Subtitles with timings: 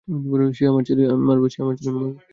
[0.57, 1.43] সে আমার ছেলে, আমি মারব।